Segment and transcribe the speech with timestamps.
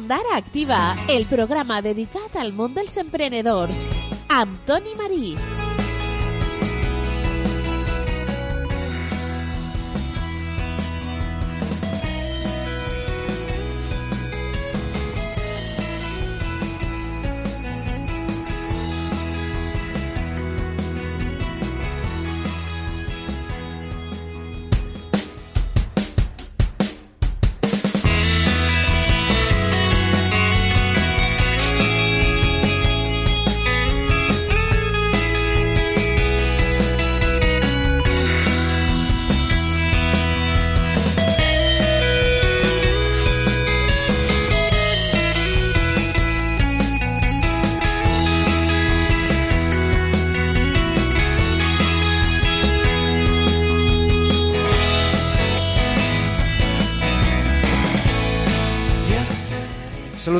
[0.00, 3.84] Ondara Activa, el programa dedicat al món dels emprenedors,
[4.32, 5.34] amb Toni Marí.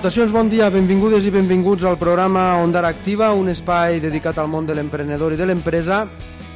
[0.01, 4.65] Salutacions, bon dia, benvingudes i benvinguts al programa Ondara Activa, un espai dedicat al món
[4.65, 5.99] de l'emprenedor i de l'empresa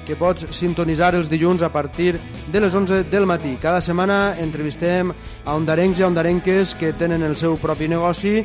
[0.07, 2.15] que pots sintonitzar els dilluns a partir
[2.49, 3.53] de les 11 del matí.
[3.61, 8.39] Cada setmana entrevistem a ondarencs i ondarenques que tenen el seu propi negoci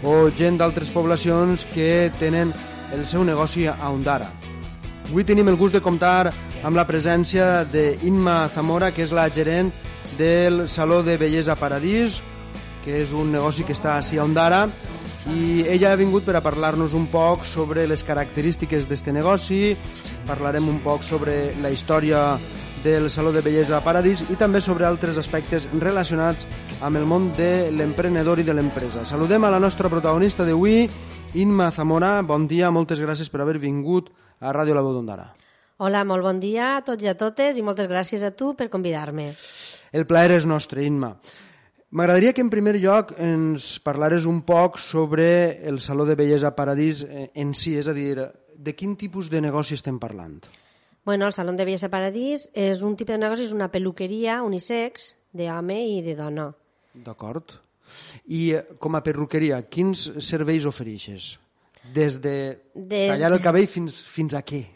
[0.00, 2.48] o gent d'altres poblacions que tenen
[2.96, 4.32] el seu negoci a Ondara.
[5.10, 6.32] Avui tenim el gust de comptar
[6.64, 9.68] amb la presència d'Inma Zamora, que és la gerent
[10.16, 12.22] del Saló de Bellesa Paradís,
[12.88, 14.62] que és un negoci que està a Ondara
[15.28, 19.76] i ella ha vingut per a parlar-nos un poc sobre les característiques d'este negoci,
[20.24, 22.38] parlarem un poc sobre la història
[22.80, 26.46] del Saló de Bellesa Paradís i també sobre altres aspectes relacionats
[26.80, 29.04] amb el món de l'emprenedor i de l'empresa.
[29.04, 30.86] Saludem a la nostra protagonista d'avui,
[31.34, 32.22] Inma Zamora.
[32.22, 34.08] Bon dia, moltes gràcies per haver vingut
[34.40, 35.26] a Ràdio La Veu d'Ondara.
[35.76, 38.70] Hola, molt bon dia a tots i a totes i moltes gràcies a tu per
[38.72, 39.34] convidar-me.
[39.92, 41.12] El plaer és nostre, Inma.
[41.90, 47.00] M'agradaria que en primer lloc ens parlares un poc sobre el Saló de Bellesa Paradís
[47.00, 50.42] eh, en si, és a dir, de quin tipus de negoci estem parlant?
[51.08, 55.14] Bueno, el Saló de Bellesa Paradís és un tipus de negoci, és una peluqueria unisex
[55.32, 56.50] d'home i de dona.
[56.92, 57.56] D'acord.
[58.28, 61.38] I eh, com a perruqueria, quins serveis ofereixes?
[61.94, 62.36] Des de
[62.74, 64.66] Des tallar el cabell fins, fins a què?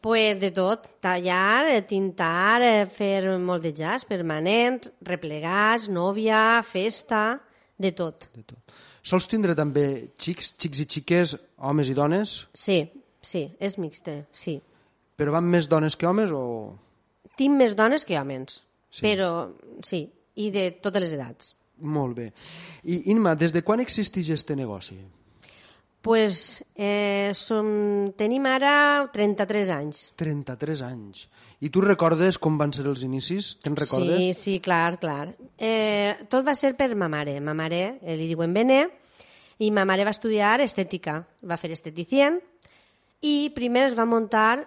[0.00, 7.40] Pues de tot, tallar, eh, tintar, eh, fer moldejats permanents, replegats, nòvia, festa,
[7.78, 8.28] de tot.
[8.34, 8.76] De tot.
[9.02, 12.78] Sols tindre també xics, xics i xiques, homes i dones, Sí,
[13.22, 14.60] sí, és mixte, sí.
[15.16, 16.76] però van més dones que homes o...
[17.36, 18.60] Tinc més dones que homes,
[18.90, 19.02] Sí.
[19.02, 19.50] però
[19.84, 21.54] sí, i de totes les edats.
[21.80, 22.32] Molt bé.
[22.84, 24.96] I Inma, des de quan existeix este negoci?
[26.08, 27.66] Pues, eh, som,
[28.16, 29.98] tenim ara 33 anys.
[30.16, 31.26] 33 anys.
[31.60, 33.50] I tu recordes com van ser els inicis?
[33.60, 34.16] Te'n recordes?
[34.16, 35.34] Sí, sí, clar, clar.
[35.58, 37.36] Eh, tot va ser per ma mare.
[37.44, 38.86] Ma mare, eh, li diuen Bené,
[39.60, 41.18] i ma mare va estudiar estètica.
[41.44, 42.40] Va fer esteticient
[43.20, 44.64] i primer es va muntar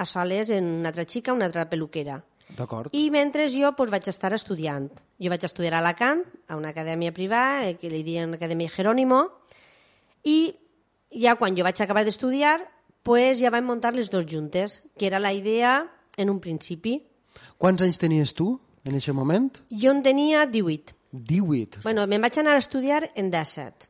[0.00, 2.18] a soles en una altra xica, una altra peluquera.
[2.56, 2.90] D'acord.
[2.98, 4.90] I mentre jo pues, vaig estar estudiant.
[5.22, 9.28] Jo vaig estudiar a Alacant, a una acadèmia privada, eh, que li diuen Acadèmia Jerónimo,
[10.24, 10.56] i
[11.10, 12.60] ja quan jo vaig acabar d'estudiar,
[13.02, 16.98] pues, ja vam muntar les dues juntes, que era la idea en un principi.
[17.58, 19.60] Quants anys tenies tu en aquest moment?
[19.70, 20.94] Jo en tenia 18.
[21.12, 21.80] 18.
[21.82, 23.88] Bueno, me'n vaig anar a estudiar en 17.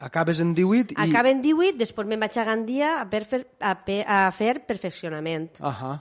[0.00, 1.10] Acabes en 18 i...
[1.10, 4.62] Acaba en 18, després me'n vaig a Gandia a, per, fer, a, pe, a fer
[4.66, 5.50] perfeccionament.
[5.60, 5.98] Ahà.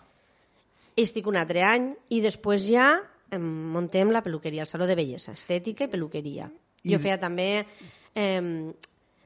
[0.96, 2.94] Estic un altre any i després ja
[3.36, 3.44] em
[3.74, 6.48] muntem la peluqueria, el saló de bellesa, estètica i peluqueria.
[6.86, 7.66] I- Jo feia també
[8.16, 8.72] eh,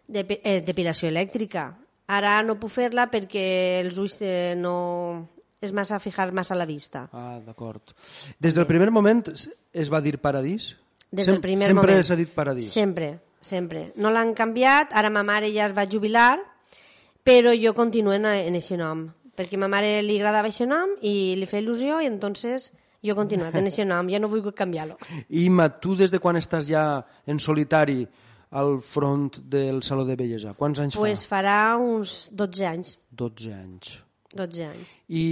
[0.09, 1.69] depi- eh, depilació elèctrica.
[2.09, 5.27] Ara no puc fer-la perquè els ulls eh, no...
[5.61, 7.07] és massa fijar massa a la vista.
[7.13, 7.91] Ah, d'acord.
[8.39, 10.75] Des del primer moment es- va dir paradís?
[11.11, 12.03] Des Sem- del primer sempre moment.
[12.07, 12.71] s'ha dit paradís.
[12.71, 13.91] Sempre, sempre.
[13.97, 16.39] No l'han canviat, ara ma mare ja es va jubilar,
[17.23, 20.95] però jo continuo en, en aquest nom, perquè a ma mare li agradava aquest nom
[21.01, 22.71] i li feia il·lusió i entonces
[23.03, 24.97] jo he continuat en aquest nom, ja no vull canviar-lo.
[25.29, 28.05] I Imma, tu des de quan estàs ja en solitari
[28.51, 30.55] al front del Saló de Bellesa?
[30.57, 31.37] Quants anys pues fa?
[31.37, 33.97] farà uns 12 anys, 12 anys.
[34.35, 34.93] 12 anys.
[35.09, 35.25] I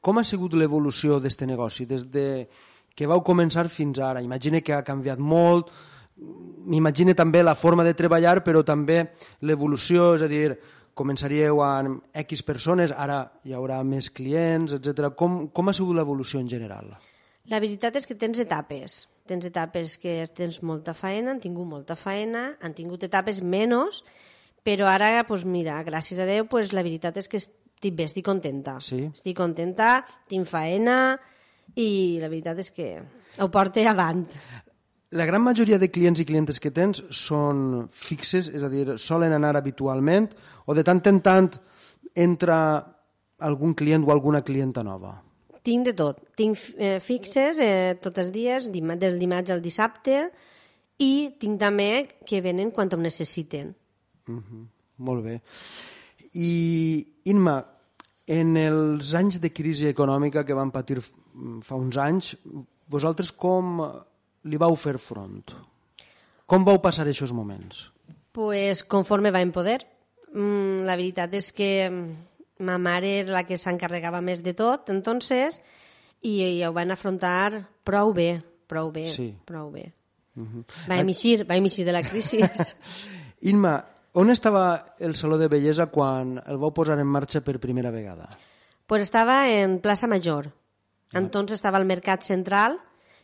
[0.00, 2.26] com ha sigut l'evolució d'este negoci des de
[2.96, 4.22] que vau començar fins ara?
[4.24, 5.70] Imagine que ha canviat molt,
[6.20, 9.02] m'imagine també la forma de treballar, però també
[9.46, 10.56] l'evolució, és a dir,
[10.96, 15.12] començaríeu amb X persones, ara hi haurà més clients, etc.
[15.16, 16.92] Com, com ha sigut l'evolució en general?
[17.50, 19.06] La veritat és que tens etapes.
[19.30, 24.02] Tens etapes que tens molta feina, han tingut molta feina, han tingut etapes menys,
[24.66, 28.26] però ara, pues mira, gràcies a Déu, pues la veritat és que estic bé, estic
[28.26, 28.80] contenta.
[28.82, 29.04] Sí?
[29.06, 31.14] Estic contenta, tinc feina
[31.78, 32.90] i la veritat és que
[33.38, 34.26] ho porto avant.
[35.10, 39.32] La gran majoria de clients i clientes que tens són fixes, és a dir, solen
[39.34, 40.28] anar habitualment
[40.66, 41.50] o de tant en tant
[42.14, 42.60] entra
[43.40, 45.16] algun client o alguna clienta nova?
[45.62, 46.20] Tinc de tot.
[46.36, 50.30] Tinc eh, fixes eh, tots els dies, dim del dimarts al dissabte,
[51.00, 51.90] i tinc també
[52.26, 53.74] que venen quan ho necessiten.
[54.26, 54.66] Mm -hmm.
[54.98, 55.40] Molt bé.
[56.34, 57.64] I, Inma,
[58.26, 61.00] en els anys de crisi econòmica que van patir
[61.62, 62.36] fa uns anys,
[62.86, 63.80] vosaltres com
[64.44, 65.54] li vau fer front?
[66.46, 67.90] Com vau passar aquests moments?
[68.32, 69.80] Pues conforme va en poder.
[70.32, 72.29] Mm, la veritat és que mm,
[72.60, 75.60] ma mare era la que s'encarregava més de tot, entonces,
[76.22, 79.34] i, i ho van afrontar prou bé, prou bé, Sí.
[79.44, 79.92] prou bé.
[80.36, 80.64] Uh -huh.
[80.88, 82.38] Va emissir, va emissir de la crisi.
[83.42, 87.90] Inma, on estava el Saló de Bellesa quan el vau posar en marxa per primera
[87.90, 88.28] vegada?
[88.86, 90.52] pues estava en plaça Major.
[91.12, 92.80] Entonces estava al Mercat Central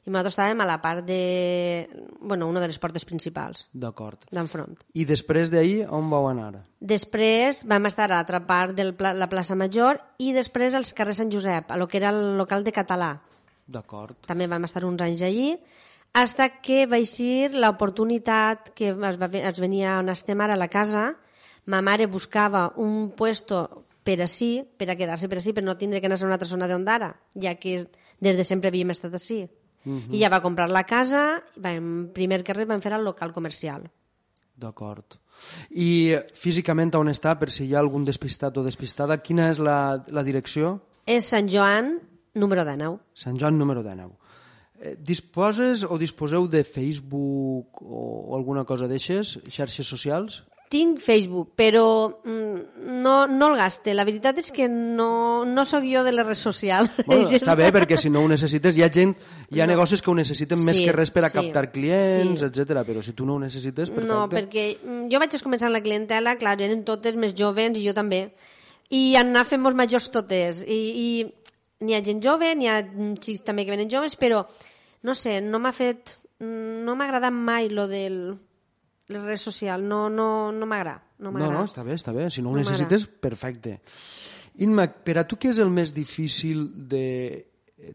[0.06, 1.88] i nosaltres estàvem a la part de...
[2.20, 4.22] Bueno, una de les portes principals, D'acord.
[4.30, 4.76] d'enfront.
[4.94, 6.62] I després d'ahir, on vau anar?
[6.78, 11.32] Després vam estar a l'altra part de la plaça Major i després als carrers Sant
[11.34, 13.16] Josep, a lo que era el local de català.
[13.66, 14.14] D'acord.
[14.30, 15.56] També vam estar uns anys allí,
[16.14, 20.70] hasta que va eixir l'oportunitat que es, va, es venia on estem ara a la
[20.70, 21.10] casa.
[21.66, 25.98] Ma mare buscava un puesto per així, per a quedar-se per així, per no tindre
[26.00, 27.80] que anar a una altra zona d'Ondara, ja que
[28.22, 29.42] des de sempre havíem estat així.
[29.86, 30.14] Uh -huh.
[30.14, 33.88] I ja va comprar la casa, vam, primer que res vam fer el local comercial.
[34.56, 35.18] D'acord.
[35.70, 40.02] I físicament on està, per si hi ha algun despistat o despistada, quina és la,
[40.08, 40.80] la direcció?
[41.06, 42.00] És Sant Joan,
[42.34, 42.98] número 19.
[43.14, 44.16] Sant Joan número 19.
[44.80, 50.42] Eh, disposes o disposeu de Facebook o, o alguna cosa d'aixes, xarxes socials?
[50.68, 51.84] Tinc Facebook, però
[52.24, 53.92] mm, no, no el gaste.
[53.94, 56.90] La veritat és que no, no sóc jo de les redes socials.
[57.06, 59.14] Bueno, està bé, perquè si no ho necessites, hi ha gent,
[59.52, 59.76] hi ha no.
[59.76, 62.48] negocis que ho necessiten més Sí, que res per a sí, captar clients, sí.
[62.50, 62.82] etc.
[62.88, 64.10] però si tu no ho necessites, perfecte.
[64.10, 67.94] No, perquè mm, jo vaig començar la clientela, clar, eren totes més joves i jo
[67.94, 68.26] també.
[68.90, 70.64] I anar fent molts majors totes.
[70.66, 72.80] I, i n'hi ha gent jove, n'hi ha
[73.22, 74.42] xics també que venen joves, però
[75.06, 76.18] no sé, no m'ha fet...
[76.36, 78.36] No m'ha agradat mai lo del
[79.08, 81.02] les redes socials, no, no, no m'agrada.
[81.18, 82.28] No, No, no, està bé, està bé.
[82.30, 83.78] Si no ho No necessites, perfecte.
[84.64, 87.46] Inma, per a tu què és el més difícil de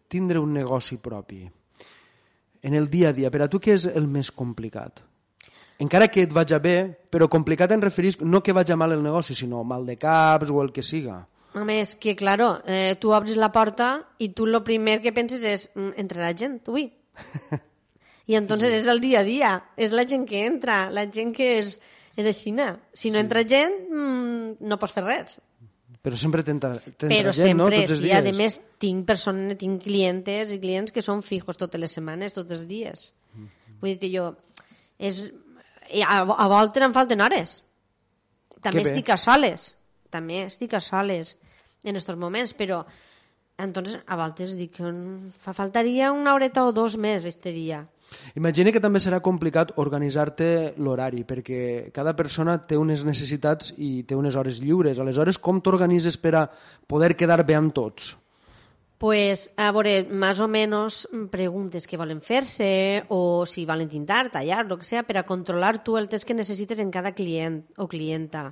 [0.08, 1.44] tindre un negoci propi?
[2.62, 5.02] En el dia a dia, per a tu què és el més complicat?
[5.82, 6.76] Encara que et vaja bé,
[7.10, 10.62] però complicat en referís no que vaja mal el negoci, sinó mal de caps o
[10.62, 11.24] el que siga.
[11.58, 13.90] Home, és que, claro, eh, tu obres la porta
[14.22, 16.86] i tu lo primer que penses és mm, entrarà gent, ui.
[18.32, 18.80] I entonces sí.
[18.80, 21.74] és el dia a dia, és la gent que entra, la gent que és,
[22.16, 22.54] és així.
[22.96, 25.36] Si no entra gent, mm, no pots fer res.
[26.02, 27.68] Però sempre t'entra Però gent, no?
[27.68, 28.30] sempre, Tots els sí, dies.
[28.32, 32.56] a més, tinc persones, tinc clientes i clients que són fijos totes les setmanes, tots
[32.56, 33.12] els dies.
[33.82, 34.32] Vull dir que jo...
[34.98, 35.22] És,
[36.06, 37.60] a, a voltes em falten hores.
[38.64, 39.74] També estic a soles.
[40.14, 41.36] També estic a soles
[41.84, 42.86] en aquests moments, però
[43.62, 47.84] entonces, a voltes dic que mm, fa faltaria una horeta o dos més este dia.
[48.36, 54.18] Imagina que també serà complicat organitzar-te l'horari, perquè cada persona té unes necessitats i té
[54.18, 55.00] unes hores lliures.
[55.00, 56.48] Aleshores, com t'organitzes per a
[56.88, 58.16] poder quedar bé amb tots?
[59.02, 64.30] Pues, a veure, más o menos mm, preguntes que volen fer-se o si volen tintar,
[64.30, 67.64] tallar, lo que sea, per a controlar tu el temps que necessites en cada client
[67.82, 68.52] o clienta.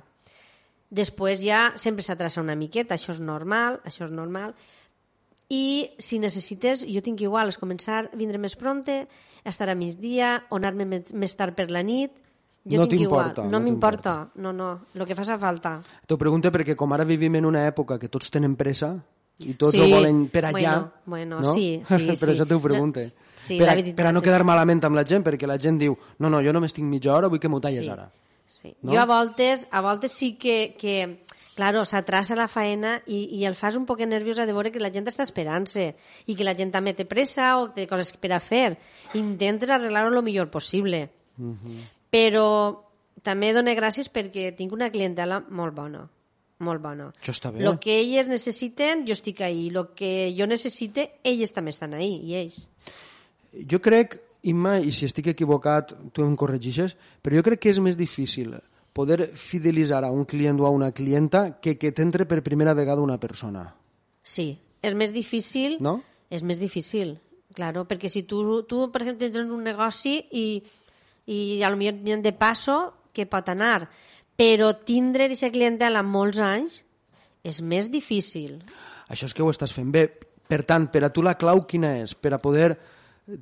[0.90, 4.56] Després ja sempre s'atrasa una miqueta, això és normal, això és normal.
[5.50, 9.08] I si necessites, jo tinc igual, és començar a vindre més pronte,
[9.44, 12.12] estar a migdia, o anar-me més- tard per la nit.
[12.64, 15.80] Jo No t'importa, No, no m'importa, no, no, el que faça falta.
[16.06, 18.92] T'ho pregunto perquè com ara vivim en una època que tots tenen pressa
[19.40, 21.54] i tots Sí, ho volen per allà, bueno, bueno, no?
[21.54, 22.26] sí, sí, per sí.
[22.34, 23.00] això t'ho pregunto.
[23.00, 25.46] No, sí, per, la a, per a no quedar que- malament amb la gent, perquè
[25.48, 27.90] la gent diu no, no, jo només tinc mitja hora, vull que m'ho talles Sí.
[27.90, 28.10] ara.
[28.60, 28.74] Sí.
[28.82, 28.92] No?
[28.92, 31.24] Jo a voltes, a voltes sí que, que
[31.60, 34.88] claro, s'atrasa la faena i, i el fas un poc nerviosa de veure que la
[34.94, 35.90] gent està esperant-se
[36.24, 38.78] i que la gent també té pressa o té coses per a fer.
[39.20, 41.10] Intentes arreglar-ho el millor possible.
[41.36, 41.82] Mhm.
[42.08, 42.46] Però
[43.22, 46.06] també dono gràcies perquè tinc una clientela molt bona
[46.60, 47.06] molt bona.
[47.16, 47.62] Això està bé.
[47.64, 49.68] El que elles necessiten, jo estic ahí.
[49.70, 52.66] El que jo necessite, elles també estan ahí, i ells.
[53.64, 57.80] Jo crec, Imma, i si estic equivocat, tu em corregixes, però jo crec que és
[57.80, 58.54] més difícil
[58.92, 63.00] poder fidelitzar a un client o a una clienta que que t'entre per primera vegada
[63.00, 63.74] una persona.
[64.22, 65.78] Sí, és més difícil.
[65.80, 66.00] No?
[66.30, 67.16] És més difícil,
[67.54, 70.44] claro, perquè si tu, tu per exemple, tens un negoci i,
[71.26, 73.88] i a lo millor n'hi de passo que pot anar,
[74.38, 76.84] però tindre aquesta clientela molts anys
[77.42, 78.60] és més difícil.
[79.10, 80.06] Això és que ho estàs fent bé.
[80.50, 82.14] Per tant, per a tu la clau quina és?
[82.14, 82.72] Per a poder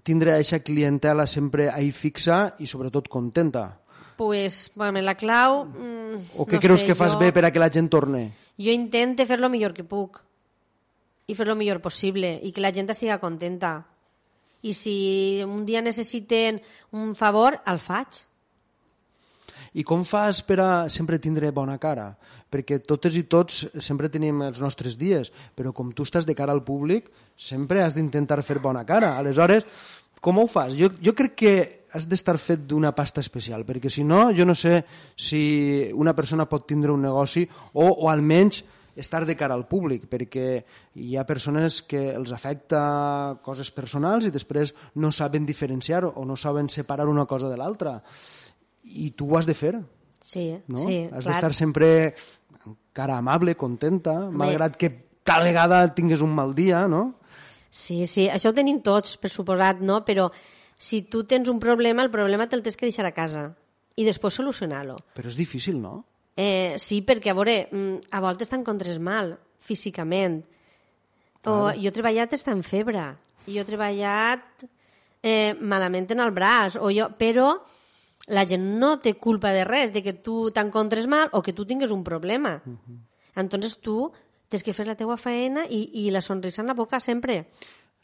[0.04, 3.80] tindre aquesta clientela sempre ahí fixa i sobretot contenta?
[4.18, 5.62] Pues, bueno, la clau...
[5.70, 7.86] Mm, O què no creus sé, que fas jo, bé per a que la gent
[7.86, 8.32] torne?
[8.58, 10.18] Jo intento fer lo millor que puc
[11.30, 13.76] i fer lo millor possible i que la gent estigui contenta.
[14.66, 14.96] I si
[15.46, 16.58] un dia necessiten
[16.90, 18.24] un favor, el faig.
[19.78, 22.10] I com fas per a sempre tindre bona cara?
[22.50, 26.50] Perquè totes i tots sempre tenim els nostres dies, però com tu estàs de cara
[26.50, 27.06] al públic,
[27.36, 29.14] sempre has d'intentar fer bona cara.
[29.20, 29.62] Aleshores,
[30.18, 30.74] com ho fas?
[30.74, 31.56] Jo, jo crec que
[31.92, 34.82] has d'estar fet d'una pasta especial, perquè si no, jo no sé
[35.16, 38.62] si una persona pot tindre un negoci o, o almenys
[38.98, 40.64] estar de cara al públic, perquè
[40.98, 46.36] hi ha persones que els afecta coses personals i després no saben diferenciar o no
[46.36, 48.00] saben separar una cosa de l'altra.
[48.82, 49.76] I tu ho has de fer,
[50.20, 50.82] Sí, no?
[50.82, 52.14] sí, has d'estar sempre
[52.92, 54.90] cara amable, contenta, malgrat que
[55.22, 57.14] tal vegada tingues un mal dia, no?
[57.70, 60.00] Sí, sí, això ho tenim tots, per suposat, no?
[60.04, 60.26] Però
[60.78, 63.50] si tu tens un problema, el problema te'l tens que deixar a casa
[63.98, 64.96] i després solucionar-lo.
[65.16, 66.04] Però és difícil, no?
[66.38, 70.44] Eh, sí, perquè, a veure, mm, a voltes t'encontres mal, físicament.
[71.48, 73.02] O jo he treballat estar en febre,
[73.46, 74.64] jo he treballat
[75.22, 77.54] eh, malament en el braç, o jo, però
[78.28, 81.64] la gent no té culpa de res, de que tu t'encontres mal o que tu
[81.66, 82.60] tingues un problema.
[82.64, 82.98] Uh -huh.
[83.34, 84.12] Entonces tu
[84.48, 87.48] tens que fer la teua feina i, i la sonrisa en la boca sempre.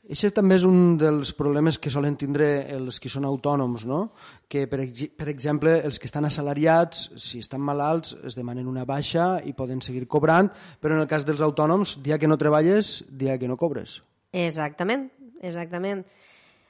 [0.05, 4.11] Això també és un dels problemes que solen tindre els que són autònoms, no?
[4.53, 4.83] que per,
[5.17, 9.81] per exemple els que estan assalariats, si estan malalts, es demanen una baixa i poden
[9.81, 13.57] seguir cobrant, però en el cas dels autònoms, dia que no treballes, dia que no
[13.57, 14.03] cobres.
[14.37, 15.09] Exactament,
[15.41, 16.05] exactament.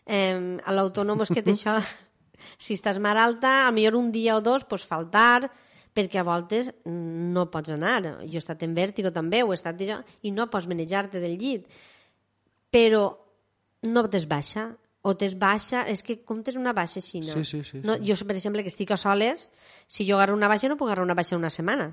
[0.06, 1.80] Eh, a l'autònom és que té això,
[2.54, 5.50] si estàs alta, a millor un dia o dos pots faltar,
[5.94, 8.00] perquè a voltes no pots anar.
[8.30, 9.74] Jo he estat en vèrtigo també, ho he estat
[10.22, 11.66] i no pots manejar-te del llit.
[12.70, 13.23] Però
[13.84, 14.70] no tens baixa,
[15.04, 17.32] o tens baixa, és que com tens una baixa així, no?
[17.34, 19.50] Sí, sí, sí, no jo, per exemple, que estic a soles,
[19.86, 21.90] si jo agarro una baixa no puc agarrar una baixa una setmana.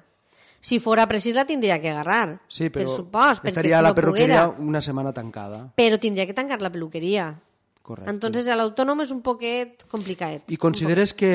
[0.62, 3.96] Si fora precís la tindria que agarrar, Sí, però per perquè estaria si la no
[3.98, 5.74] perruqueria poguera, una setmana tancada.
[5.76, 7.34] però tindria que tancar la peluqueria.
[7.82, 8.12] Correcte.
[8.12, 10.46] Entonces, l'autònom és un poquet complicat.
[10.54, 11.34] I consideres que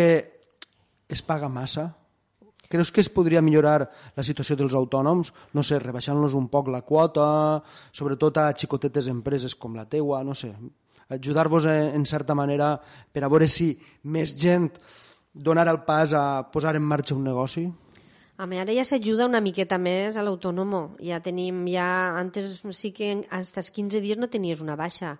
[1.09, 1.97] es paga massa?
[2.69, 5.33] Creus que es podria millorar la situació dels autònoms?
[5.55, 10.35] No sé, rebaixant-los un poc la quota, sobretot a xicotetes empreses com la teua, no
[10.35, 10.53] sé.
[11.09, 12.75] Ajudar-vos en, en certa manera
[13.13, 14.71] per a veure si més gent
[15.33, 17.69] donar el pas a posar en marxa un negoci?
[18.37, 20.99] A mi ara ja s'ajuda una miqueta més a l'autònomo.
[21.01, 25.17] Ja tenim, ja, antes sí que fins als 15 dies no tenies una baixa.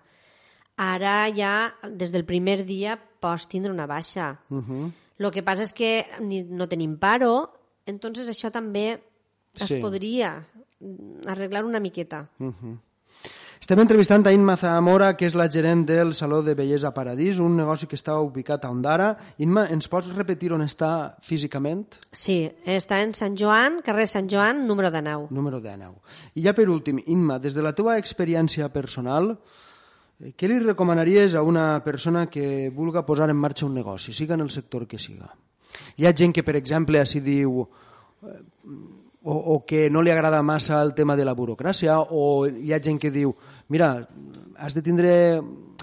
[0.77, 4.37] Ara ja, des del primer dia, pots tindre una baixa.
[4.49, 4.91] Uh -huh.
[5.17, 7.51] El que passa és que no tenim paro,
[7.85, 9.01] entonces això també
[9.57, 9.79] es Sí.
[9.81, 10.45] podria
[11.25, 12.29] arreglar una miqueta.
[12.39, 12.77] Uh -huh.
[13.59, 17.55] Estem entrevistant a Inma Zamora, que és la gerent del Saló de Bellesa Paradís, un
[17.57, 19.17] negoci que està ubicat a Ondara.
[19.39, 21.97] Inma, ens pots repetir on està físicament?
[22.11, 25.27] Sí, està en Sant Joan, carrer Sant Joan, número de 9.
[25.31, 25.95] Número 19.
[26.35, 29.39] I ja per últim, Inma, des de la teva experiència personal,
[30.17, 34.41] què li recomanaries a una persona que vulga posar en marxa un negoci, siga en
[34.41, 35.29] el sector que siga?
[35.97, 38.39] Hi ha gent que, per exemple, així diu eh,
[39.23, 42.81] o, o que no li agrada massa el tema de la burocràcia, o hi ha
[42.81, 43.35] gent que diu,
[43.69, 43.91] mira,
[44.57, 45.11] has de tindre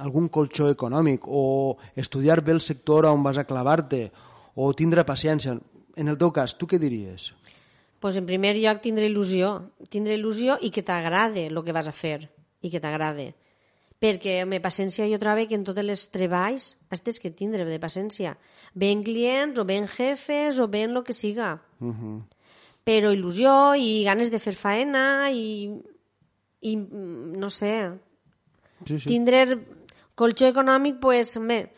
[0.03, 4.09] algun colxó econòmic, o estudiar bé el sector on vas a clavar-te,
[4.55, 5.55] o tindre paciència.
[5.95, 7.31] En el teu cas, tu què diries?
[8.05, 11.95] pues en primer lloc tindre il·lusió, tindre il·lusió i que t'agrade el que vas a
[11.97, 12.29] fer
[12.61, 13.31] i que t'agrade.
[14.05, 17.81] Perquè, home, paciència jo trobo que en tots els treballs has tens que tindre de
[17.81, 18.35] paciència.
[18.77, 21.63] Ben clients, o ben jefes, o ben el que siga.
[21.81, 22.19] Uh -huh.
[22.85, 25.73] Però il·lusió i ganes de fer faena i,
[26.61, 27.93] i mm, no sé,
[28.85, 29.09] Sí, sí.
[29.09, 29.59] tindre
[30.15, 31.73] colxó econòmic, pues, home,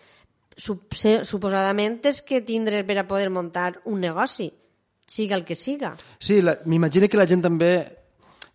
[0.57, 4.53] sup suposadament és que tindre per a poder muntar un negoci,
[5.07, 5.97] siga el que siga.
[6.19, 8.06] Sí, m'imagino que la gent també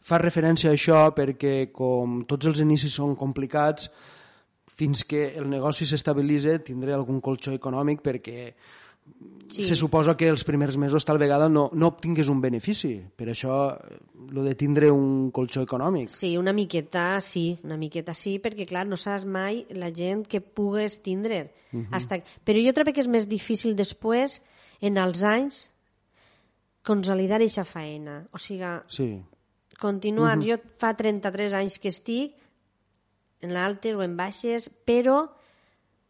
[0.01, 3.89] fa referència a això perquè com tots els inicis són complicats,
[4.71, 8.53] fins que el negoci s'estabilitza tindré algun colxó econòmic perquè
[9.51, 9.65] Sí.
[9.67, 12.93] se suposa que els primers mesos tal vegada no, no obtingues un benefici.
[13.15, 13.75] Per això,
[14.31, 16.07] lo de tindre un colxó econòmic.
[16.13, 20.39] Sí, una miqueta sí, una miqueta sí, perquè clar, no saps mai la gent que
[20.39, 21.51] pugues tindre.
[21.73, 21.87] Uh -huh.
[21.91, 22.21] Hasta...
[22.45, 24.41] Però jo trobo que és més difícil després,
[24.79, 25.69] en els anys,
[26.81, 28.27] consolidar aquesta feina.
[28.31, 29.21] O sigui, Sí,
[29.81, 30.37] continuar.
[30.37, 30.49] Uh -huh.
[30.51, 32.37] Jo fa 33 anys que estic
[33.41, 35.25] en altes o en baixes, però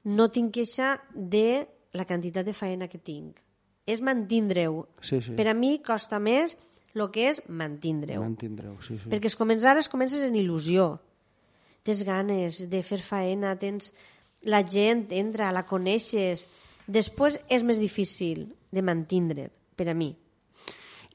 [0.04, 3.40] no tinc queixa de la quantitat de feina que tinc.
[3.88, 4.88] És mantindre-ho.
[5.02, 5.34] sí, sí.
[5.36, 6.58] Per a mi costa més
[6.94, 8.22] el que és mantindre-ho.
[8.22, 9.10] Mantindreu, sí, sí.
[9.10, 11.00] Perquè es començar, es comences en il·lusió.
[11.84, 13.94] Tens ganes de fer faena, tens...
[14.44, 16.50] la gent entra, la coneixes,
[16.88, 20.16] després és més difícil de mantindre, per a mi.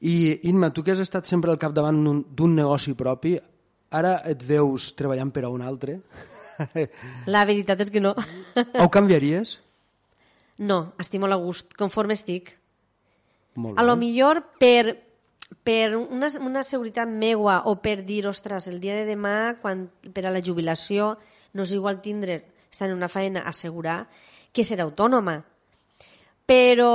[0.01, 3.37] I, Inma, tu que has estat sempre al capdavant d'un- negoci propi,
[3.91, 5.99] ara et veus treballant per a un altre?
[7.33, 8.13] La veritat és que no.
[8.81, 9.57] Ho canviaries?
[10.57, 12.55] No, estic molt a gust, conforme estic.
[13.57, 13.99] Molt A lo bé.
[14.05, 14.95] millor per,
[15.65, 20.25] per una, una seguretat meua o per dir, ostres, el dia de demà, quan, per
[20.25, 21.15] a la jubilació,
[21.53, 24.03] no és igual tindre, estar en una feina, assegurar,
[24.53, 25.39] que ser autònoma.
[26.47, 26.91] Però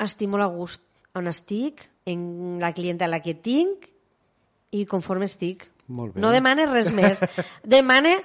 [0.00, 0.84] estic molt a gust
[1.16, 3.86] on estic, en la clientela que tinc
[4.74, 5.66] i conforme estic.
[5.88, 6.20] Molt bé.
[6.20, 7.20] No demane res més.
[7.64, 8.18] Demane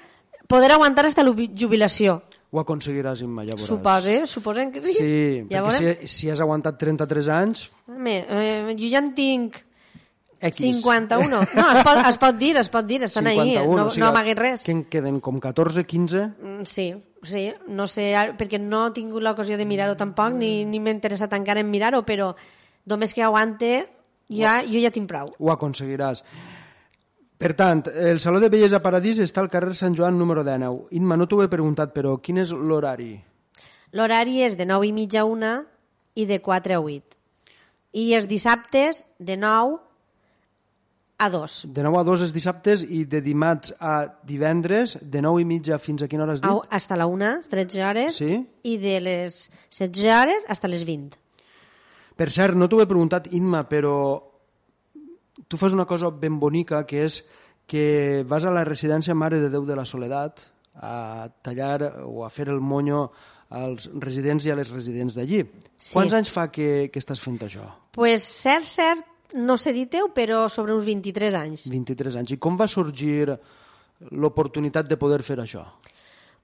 [0.52, 2.22] poder aguantar fins a la jubilació.
[2.54, 3.66] Ho aconseguiràs, Imma, ja veuràs.
[3.66, 4.94] Supose, suposen que sí.
[4.94, 5.14] Sí,
[5.50, 6.02] ja perquè veurem.
[6.04, 9.58] si, si has aguantat 33 anys, Home, eh, jo ja en tinc
[10.44, 10.60] X.
[10.60, 11.40] 51.
[11.56, 14.12] No, es pot, es pot dir, es pot dir, estan ahí, no, o sigui, no
[14.12, 14.68] amaguin res.
[14.68, 16.26] Que en queden com 14, 15...
[16.44, 16.92] Mm, Sí,
[17.24, 21.34] sí, no sé, perquè no he tingut l'ocasió de mirar-ho tampoc, ni, ni m'he interessat
[21.34, 22.34] encara en mirar-ho, però
[22.86, 23.88] només que aguante,
[24.30, 25.34] ja, jo ja tinc prou.
[25.40, 26.24] Ho aconseguiràs.
[27.38, 30.88] Per tant, el Saló de Bellesa Paradís està al carrer Sant Joan número 19.
[30.96, 33.18] Inma, no t'ho he preguntat, però quin és l'horari?
[33.94, 35.50] L'horari és de 9 i mitja a 1
[36.16, 37.18] i de 4 a 8.
[38.00, 39.76] I els dissabtes de 9
[41.18, 41.58] a 2.
[41.76, 45.78] De 9 a 2 els dissabtes i de dimarts a divendres, de 9 i mitja
[45.80, 46.50] fins a quina hora has dit?
[46.50, 48.40] Au, hasta la 1, 13 hores, Sí?
[48.64, 51.20] i de les 16 hores hasta les 20.
[52.16, 53.96] Per cert, no t'ho he preguntat, Inma, però
[55.48, 57.24] tu fas una cosa ben bonica, que és
[57.68, 62.30] que vas a la residència Mare de Déu de la Soledat a tallar o a
[62.34, 63.08] fer el monyo
[63.54, 65.44] als residents i a les residents d'allí.
[65.78, 65.94] Sí.
[65.94, 67.68] Quants anys fa que, que estàs fent això?
[67.94, 69.06] Pues cert, cert,
[69.38, 71.68] no sé dir-te-ho, però sobre uns 23 anys.
[71.70, 72.34] 23 anys.
[72.34, 73.38] I com va sorgir
[74.12, 75.64] l'oportunitat de poder fer això?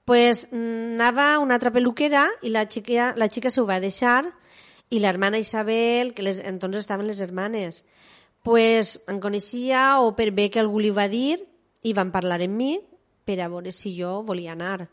[0.06, 4.22] Pues mm, anava una altra peluquera i la xica, la xica s'ho va deixar
[4.90, 7.84] i l'hermana Isabel, que les, entonces estaven les hermanes,
[8.42, 11.38] pues em coneixia o per bé que algú li va dir
[11.86, 12.72] i van parlar amb mi
[13.24, 14.88] per a veure si jo volia anar.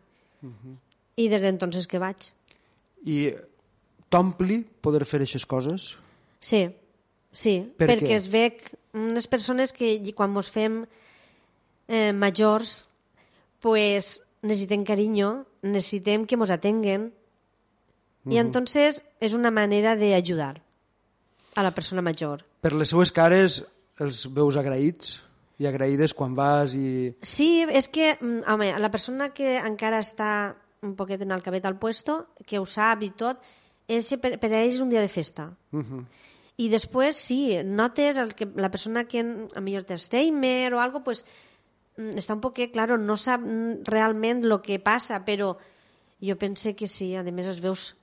[1.18, 2.30] I des d'entonces que vaig.
[3.08, 3.34] I
[4.14, 5.96] t'ompli poder fer aquestes coses?
[6.40, 6.68] Sí,
[7.32, 8.20] sí, Per perquè què?
[8.20, 10.84] es vec unes persones que quan ens fem
[11.88, 12.84] eh, majors
[13.64, 17.10] pues necessitem carinyo, necessitem que ens atenguen
[18.30, 20.58] i entonces és una manera d'ajudar
[21.56, 22.44] a la persona major.
[22.62, 23.62] Per les seues cares
[24.04, 25.18] els veus agraïts
[25.58, 27.14] i agraïdes quan vas i...
[27.26, 31.66] Sí, és que, mm, home, la persona que encara està un poquet en el cabet
[31.66, 33.42] al puesto, que ho sap i tot,
[33.90, 35.50] és, per, per a ells és un dia de festa.
[35.74, 36.04] Uh -huh.
[36.58, 39.20] I després, sí, notes el que, la persona que
[39.56, 41.26] a millor té Alzheimer o algo, pues,
[41.98, 43.42] mm, està un poquet, claro, no sap
[43.84, 45.58] realment el que passa, però
[46.22, 47.96] jo pense que sí, a més es veus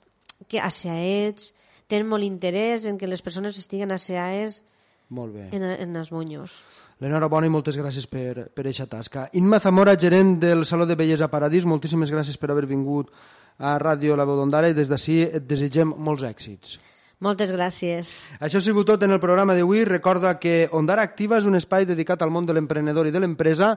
[0.49, 1.53] que asseats,
[1.91, 4.63] tenen molt interès en que les persones estiguen asseades
[5.09, 5.49] Molt bé.
[5.53, 6.63] en, en els monyos.
[7.03, 9.29] L'enhorabona i moltes gràcies per, per eixa tasca.
[9.37, 13.11] Inma Zamora, gerent del Saló de Bellesa Paradís, moltíssimes gràcies per haver vingut
[13.59, 16.79] a Ràdio La Veu d'Ondara i des d'ací et desitgem molts èxits.
[17.25, 18.09] Moltes gràcies.
[18.43, 19.85] Això ha sigut tot en el programa d'avui.
[19.87, 23.71] Recorda que Ondara Activa és un espai dedicat al món de l'emprenedor i de l'empresa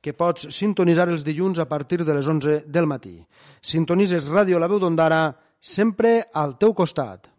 [0.00, 3.18] que pots sintonitzar els dilluns a partir de les 11 del matí.
[3.60, 5.26] Sintonitzes Ràdio La Veu d'Ondara
[5.64, 7.30] sempre al teu costat.